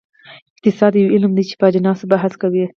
[0.57, 2.65] اقتصاد یو علم دی چې په اجناسو بحث کوي.